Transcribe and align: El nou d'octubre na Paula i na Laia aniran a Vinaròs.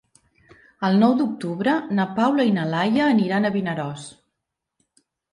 El 0.87 0.95
nou 1.01 1.11
d'octubre 1.17 1.75
na 1.99 2.05
Paula 2.19 2.45
i 2.47 2.53
na 2.55 2.63
Laia 2.71 3.03
aniran 3.09 3.45
a 3.45 3.51
Vinaròs. 3.57 4.07